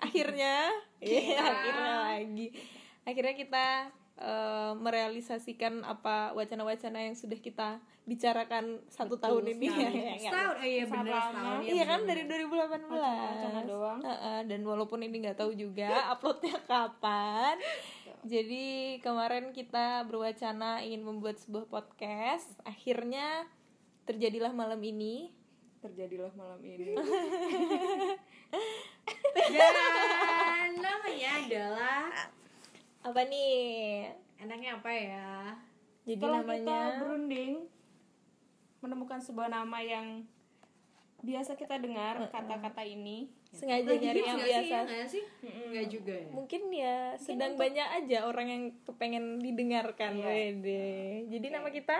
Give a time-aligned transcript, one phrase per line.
[0.00, 0.56] Akhirnya,
[1.00, 2.46] iya akhirnya lagi.
[3.08, 3.66] Akhirnya kita
[4.20, 9.66] eh, merealisasikan apa wacana-wacana yang sudah kita bicarakan satu tahun ini.
[9.70, 9.88] ya.
[9.88, 10.30] ya, ya.
[10.34, 12.00] Setahun, oh iya ya, Iya kan?
[12.04, 14.00] dari 2018 Wacana doang.
[14.02, 17.56] Heeh, Dan walaupun ini nggak tahu juga uploadnya kapan.
[18.26, 22.50] Jadi kemarin kita berwacana ingin membuat sebuah podcast.
[22.68, 23.48] Akhirnya
[24.04, 25.32] terjadilah malam ini
[25.80, 26.92] Terjadilah malam ini.
[29.50, 32.04] Dan namanya adalah
[33.00, 34.12] Apa nih?
[34.36, 35.56] enaknya apa ya?
[36.04, 37.52] Jadi Setelah namanya kita berunding
[38.80, 40.24] menemukan sebuah nama yang
[41.20, 43.28] biasa kita dengar kata-kata ini.
[43.50, 45.24] sengaja Lagi nyari yang biasa sih, ya nggak sih?
[45.42, 46.30] Enggak juga ya.
[46.30, 50.24] Mungkin ya sedang banyak aja orang yang kepengen didengarkan Iya.
[50.24, 50.88] Wede.
[51.28, 51.98] Jadi nama kita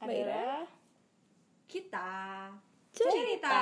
[0.00, 0.64] Mbak Ira?
[1.68, 2.08] Kita
[3.06, 3.58] cerita.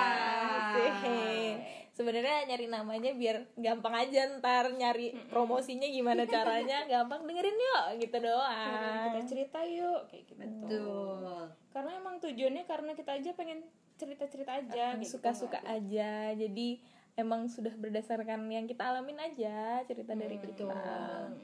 [1.04, 1.48] Sih.
[1.96, 8.20] Sebenarnya nyari namanya biar gampang aja ntar nyari promosinya gimana caranya gampang dengerin yuk gitu
[8.20, 9.16] doang.
[9.16, 10.40] kita cerita yuk kayak gitu.
[10.44, 11.48] Betul.
[11.72, 13.64] Karena emang tujuannya karena kita aja pengen
[13.96, 15.16] cerita-cerita aja gitu.
[15.16, 16.36] Suka-suka aja.
[16.36, 16.84] Jadi
[17.16, 20.76] emang sudah berdasarkan yang kita alamin aja cerita dari kita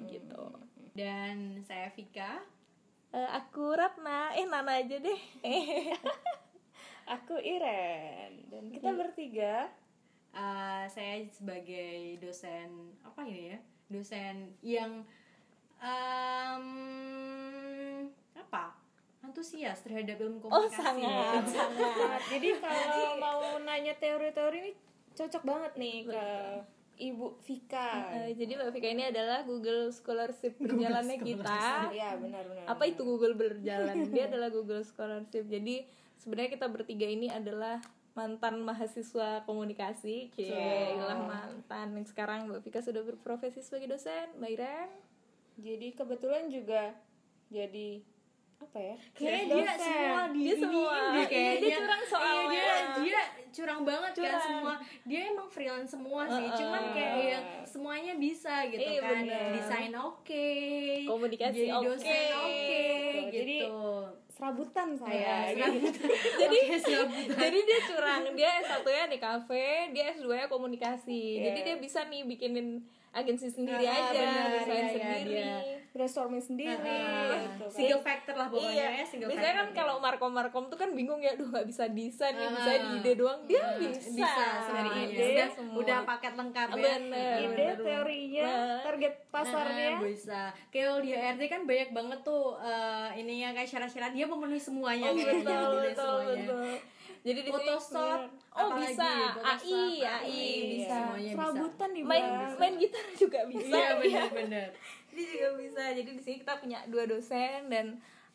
[0.04, 0.44] gitu.
[0.92, 2.44] Dan saya Vika.
[3.12, 5.20] Eh, aku Ratna, eh Nana aja deh.
[7.06, 9.70] Aku Iren dan kita bertiga
[10.32, 13.60] Uh, saya sebagai dosen apa ini ya?
[13.92, 15.04] Dosen yang
[15.76, 16.64] um,
[18.32, 18.72] apa?
[19.20, 20.80] Antusias terhadap ilmu Oh komunikasi.
[21.04, 21.92] sangat sangat.
[22.00, 24.72] Nah, jadi kalau mau nanya teori-teori ini
[25.12, 26.24] cocok banget nih ke
[26.98, 28.12] Ibu Vika.
[28.14, 31.90] Eh, jadi Mbak Vika ini adalah Google Scholarship berjalannya kita.
[31.90, 32.64] Iya benar-benar.
[32.68, 34.06] apa itu Google berjalan?
[34.14, 35.48] Dia adalah Google Scholarship.
[35.48, 35.82] Jadi
[36.20, 40.30] sebenarnya kita bertiga ini adalah mantan mahasiswa komunikasi.
[40.36, 41.96] Cie lah mantan.
[41.96, 44.90] Yang sekarang Mbak Vika sudah berprofesi sebagai dosen Mbak Iren.
[45.60, 46.96] Jadi kebetulan juga
[47.52, 48.00] jadi
[48.62, 48.94] apa ya?
[49.12, 49.80] Kayaknya dia dosen.
[49.82, 50.94] semua di Dia semua.
[50.94, 51.60] deh Iya, kayaknya.
[51.60, 52.42] dia curang soalnya.
[52.52, 54.42] Iya, dia dia curang banget kan Curang.
[54.42, 54.74] semua.
[55.02, 56.40] Dia emang freelance semua sih.
[56.42, 56.56] Heeh.
[56.56, 59.12] Cuman kayak yang semuanya bisa gitu Iya, kan.
[59.20, 59.48] bener.
[59.52, 60.48] Desain oke.
[61.04, 62.38] Komunikasi jadi dosen oke.
[62.38, 62.80] oke
[63.12, 63.20] Gitu.
[63.20, 63.32] gitu.
[63.32, 63.58] Jadi,
[64.32, 65.36] Serabutan saya.
[65.46, 65.92] serabutan.
[66.34, 67.36] jadi Oke, serabutan.
[67.38, 71.64] jadi dia curang dia S1 nya di kafe dia S2 nya komunikasi jadi Iya.
[71.64, 75.52] dia bisa nih bikinin agensi sendiri Ah, aja desain iya, iya, sendiri dia.
[75.92, 77.68] Brainstorming sendiri Ah, gitu kan.
[77.68, 78.88] single factor lah pokoknya iya.
[78.94, 79.76] ya single biasanya kan factor.
[79.76, 82.80] kalau markom markom tuh kan bingung ya, duh nggak bisa desain, bisa Ah.
[82.80, 83.40] di ide doang.
[83.44, 85.04] Dia bisa, bisa semuanya.
[85.04, 85.76] Ide Udah, semua.
[85.76, 86.74] udah paket lengkap ya.
[86.74, 87.00] Bener.
[87.38, 87.76] Ide, bener.
[87.78, 88.80] teorinya, Nah.
[88.82, 89.88] target pasarnya.
[89.90, 90.40] Nah, bisa.
[90.72, 95.14] Kayak di HRD kan banyak banget tuh eh, ininya kayak syarat-syarat dia memenuhi semuanya Oh,
[95.14, 95.26] kan.
[95.36, 95.44] betul,
[95.84, 96.32] betul, semuanya.
[96.40, 96.72] betul.
[97.22, 99.10] Jadi di Photoshop, oh apalagi, bisa,
[99.46, 100.42] AI, AI
[100.74, 100.90] bisa.
[100.90, 101.38] semuanya bisa.
[101.38, 102.26] Serabutan di Main
[102.58, 103.70] main gitar juga bisa.
[103.70, 104.68] Iya benar-benar.
[105.14, 105.82] Dia juga bisa.
[105.94, 107.86] Jadi di sini kita punya dua dosen dan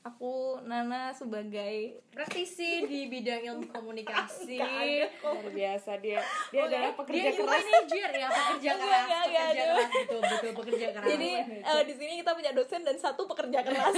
[0.07, 4.57] aku Nana sebagai Praktisi di bidang ilmu komunikasi.
[4.57, 6.17] Luar biasa dia.
[6.49, 7.51] Dia Oh, adalah eh, pekerja Dia keras.
[7.53, 9.67] manajer ya, pekerja keras, enggak, enggak, pekerja aduh.
[9.67, 11.07] keras betul betul pekerja keras.
[11.07, 11.29] Jadi
[11.61, 13.93] eh, di sini kita punya dosen dan satu pekerja keras.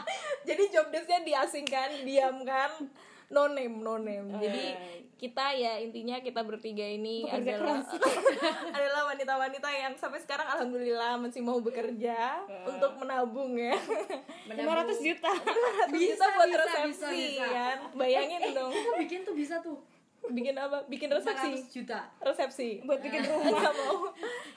[0.48, 2.70] Jadi job desknya diasingkan, diam kan,
[3.28, 4.28] no name, no name.
[4.36, 4.64] Jadi
[5.16, 7.78] kita ya intinya kita bertiga ini adalah
[8.76, 13.78] adalah wanita-wanita yang sampai sekarang alhamdulillah masih mau bekerja untuk menabung ya.
[14.56, 15.30] 500 juta.
[15.94, 17.46] bisa buat bisa, resepsi bisa, bisa.
[17.48, 17.76] kan.
[17.96, 18.72] Bayangin dong.
[18.72, 19.78] Kita bikin tuh bisa tuh.
[20.22, 20.86] Bikin apa?
[20.86, 21.50] Bikin 400 resepsi.
[21.74, 22.00] juta.
[22.22, 22.68] Resepsi.
[22.86, 23.50] Buat bikin rumah.
[23.50, 23.98] Nggak mau.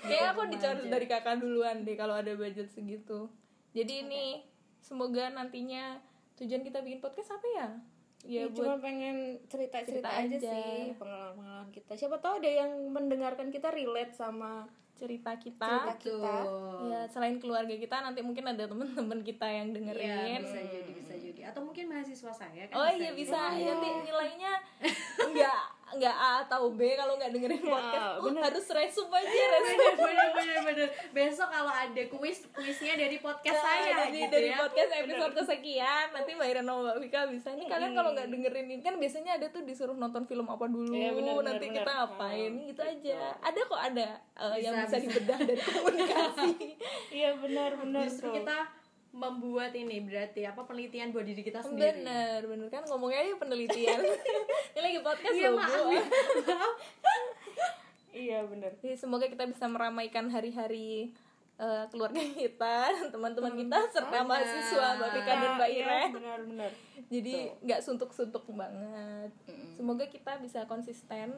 [0.05, 0.69] Kayak aku aja.
[0.77, 3.27] dari kakak duluan deh kalau ada budget segitu.
[3.73, 4.45] Jadi ini
[4.79, 5.97] semoga nantinya
[6.37, 7.67] tujuan kita bikin podcast apa ya?
[8.25, 10.49] Ya Ya, buat cuma pengen cerita-cerita cerita aja, aja.
[10.49, 11.91] sih pengalaman-pengalaman kita.
[11.93, 14.65] Siapa tahu ada yang mendengarkan kita relate sama
[14.95, 15.61] cerita kita.
[15.61, 16.35] cerita kita.
[16.85, 20.41] Ya selain keluarga kita nanti mungkin ada teman-teman kita yang Iya, dengerin.
[20.41, 21.41] bisa jadi, bisa jadi.
[21.45, 23.61] Atau mungkin mahasiswa saya kan Oh iya bisa, jadi.
[23.67, 24.51] nanti nilainya
[26.35, 28.07] A atau B kalau nggak dengerin podcast.
[28.13, 28.41] Oh, bener.
[28.43, 29.63] harus resup aja resup.
[29.65, 34.49] bener bener bener bener besok kalau ada kuis kuisnya dari podcast saya jadi gitu dari
[34.49, 34.57] ya.
[34.57, 38.65] podcast episode kesekian nanti Mbak Ira sama Mbak Vika bisa nih kalian kalau nggak dengerin
[38.67, 41.77] ini kan biasanya ada tuh disuruh nonton film apa dulu Iya, benar, benar, nanti benar.
[41.77, 45.07] kita ngapain gitu aja ada kok ada eh, yang Bisa, bisa, bisa.
[45.07, 46.49] dibedah dari komunikasi
[47.09, 48.33] Iya benar-benar justru tuh.
[48.35, 48.57] kita
[49.15, 52.03] membuat ini berarti apa penelitian buat diri kita sendiri.
[52.03, 52.67] Bener bener.
[52.67, 53.99] Kan ngomongnya aja penelitian.
[54.75, 55.87] Ini lagi podcast iya loh maaf.
[55.87, 56.03] Ya.
[58.15, 58.71] Iya benar.
[58.79, 61.11] Jadi semoga kita bisa meramaikan hari-hari
[61.59, 66.03] eh, keluarga kita teman-teman kita serta mahasiswa Mbak Vika dan Mbak Iya, Ire.
[66.15, 66.71] benar-benar
[67.05, 69.31] jadi nggak suntuk-suntuk banget.
[69.77, 71.37] Semoga kita bisa konsisten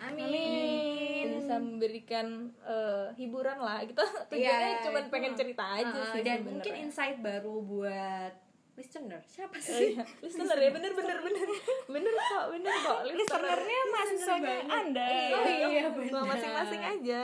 [0.00, 1.26] Amin.
[1.38, 2.26] bisa memberikan
[2.60, 4.38] eh, hiburan lah kita tujuannya
[4.70, 6.48] Iya, cuma pengen cerita aja Uh, sih dan sebenarnya.
[6.48, 8.32] mungkin insight baru buat
[8.74, 9.18] listener.
[9.24, 9.92] Siapa Oh, sih?
[9.92, 10.04] iya.
[10.22, 11.46] listener ya bener bener bener
[11.88, 16.12] bener kok bener kok listenernya mahasiswanya anda Oh iya, benar.
[16.12, 17.22] Mau masing-masing aja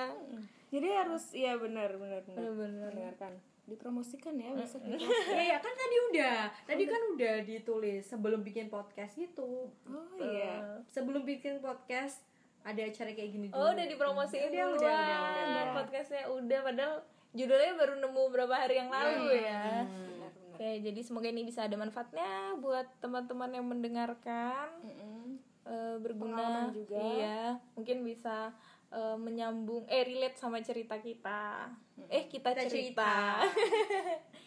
[0.69, 2.91] jadi harus iya benar benar benar Bener-bener.
[2.91, 3.32] dengarkan
[3.65, 4.99] dipromosikan ya besok Iya
[5.47, 6.38] ya kan tadi udah.
[6.65, 9.70] Tadi kan udah ditulis sebelum bikin podcast gitu.
[9.70, 12.27] oh iya Sebelum bikin podcast
[12.65, 13.61] ada acara kayak gini dulu.
[13.61, 15.67] oh udah dipromosiin Udah, duluan udah, udah, udah, udah.
[15.77, 16.95] podcastnya udah padahal
[17.35, 21.67] judulnya baru nemu berapa hari yang lalu ya benar benar Oke, jadi semoga ini bisa
[21.67, 25.35] ada manfaatnya buat teman-teman yang mendengarkan, Mm-mm.
[25.67, 26.95] eh, berguna Pengalaman juga.
[26.95, 28.55] Iya, mungkin bisa
[28.95, 31.75] eh, menyambung, eh relate sama cerita kita.
[32.07, 33.43] Eh kita, Kita cerita.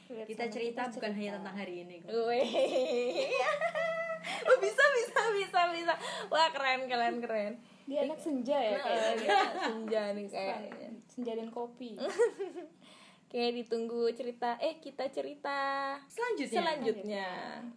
[0.07, 1.99] Lihat Kita cerita bukan hanya tentang hari ini
[4.47, 5.93] oh, bisa bisa bisa bisa.
[6.31, 7.53] Wah keren keren keren.
[7.87, 10.89] Dia anak senja ya Eh, kayaknya dia senja nih kayaknya.
[11.07, 11.95] senja dan kopi
[13.27, 14.55] Kayak ditunggu cerita.
[14.57, 15.57] Eh kita cerita
[16.07, 16.47] Selanjutnya.
[16.53, 17.27] selanjutnya.